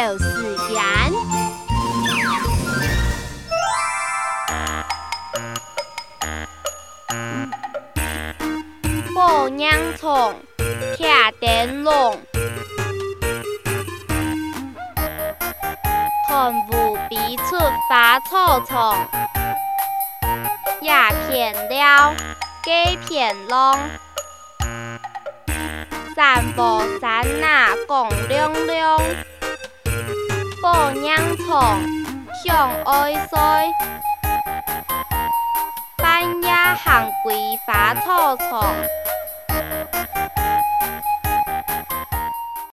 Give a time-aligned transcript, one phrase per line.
[0.00, 0.24] 就是
[0.72, 0.80] 人。
[9.14, 10.34] 抱娘虫，
[10.96, 12.18] 徛灯笼，
[16.26, 17.58] 看雾鼻出
[17.90, 19.06] 拔草丛，
[20.80, 20.94] 叶
[21.28, 22.14] 片了，
[22.64, 23.78] 鸡片浪。
[26.16, 28.98] 散步散啊，共两两。
[31.00, 31.58] 娘虫
[32.44, 33.38] 向爱睡。
[35.96, 38.99] 半夜行归花草丛。